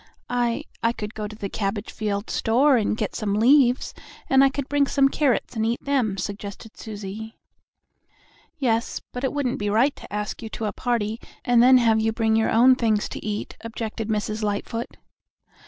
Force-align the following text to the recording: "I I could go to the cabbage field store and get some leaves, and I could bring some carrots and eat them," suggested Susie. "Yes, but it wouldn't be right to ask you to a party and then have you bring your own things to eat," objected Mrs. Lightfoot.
"I 0.33 0.63
I 0.81 0.93
could 0.93 1.13
go 1.13 1.27
to 1.27 1.35
the 1.35 1.47
cabbage 1.47 1.91
field 1.91 2.31
store 2.31 2.75
and 2.75 2.97
get 2.97 3.13
some 3.15 3.35
leaves, 3.35 3.93
and 4.31 4.43
I 4.43 4.49
could 4.49 4.67
bring 4.67 4.87
some 4.87 5.09
carrots 5.09 5.55
and 5.55 5.63
eat 5.63 5.79
them," 5.85 6.17
suggested 6.17 6.75
Susie. 6.75 7.37
"Yes, 8.57 8.99
but 9.11 9.23
it 9.23 9.31
wouldn't 9.31 9.59
be 9.59 9.69
right 9.69 9.95
to 9.97 10.11
ask 10.11 10.41
you 10.41 10.49
to 10.49 10.65
a 10.65 10.73
party 10.73 11.19
and 11.45 11.61
then 11.61 11.77
have 11.77 11.99
you 12.01 12.11
bring 12.11 12.35
your 12.35 12.49
own 12.49 12.73
things 12.75 13.07
to 13.09 13.23
eat," 13.23 13.55
objected 13.61 14.07
Mrs. 14.07 14.41
Lightfoot. 14.41 14.97